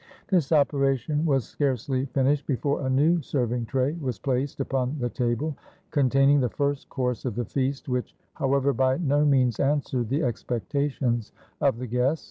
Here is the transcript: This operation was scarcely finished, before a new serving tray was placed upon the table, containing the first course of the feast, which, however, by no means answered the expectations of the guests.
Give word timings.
This 0.29 0.51
operation 0.51 1.27
was 1.27 1.43
scarcely 1.47 2.05
finished, 2.07 2.47
before 2.47 2.81
a 2.81 2.89
new 2.89 3.21
serving 3.21 3.67
tray 3.67 3.91
was 4.01 4.17
placed 4.17 4.59
upon 4.59 4.97
the 4.97 5.09
table, 5.11 5.55
containing 5.91 6.39
the 6.39 6.49
first 6.49 6.89
course 6.89 7.23
of 7.23 7.35
the 7.35 7.45
feast, 7.45 7.87
which, 7.87 8.15
however, 8.33 8.73
by 8.73 8.97
no 8.97 9.23
means 9.23 9.59
answered 9.59 10.09
the 10.09 10.23
expectations 10.23 11.33
of 11.61 11.77
the 11.77 11.85
guests. 11.85 12.19